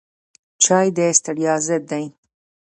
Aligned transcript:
چای 0.63 0.87
د 0.97 0.99
ستړیا 1.17 1.53
ضد 1.65 1.83
دی 1.91 2.05